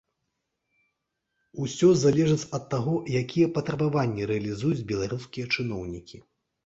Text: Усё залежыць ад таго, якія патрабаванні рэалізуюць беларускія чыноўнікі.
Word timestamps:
Усё 1.65 1.89
залежыць 2.05 2.49
ад 2.59 2.65
таго, 2.73 2.95
якія 3.21 3.53
патрабаванні 3.59 4.29
рэалізуюць 4.35 4.85
беларускія 4.93 5.45
чыноўнікі. 5.55 6.17